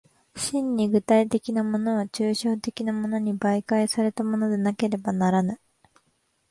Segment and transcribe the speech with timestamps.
[0.35, 5.59] 真に具体的なものは抽象的なものに媒介されたものでなければならぬ。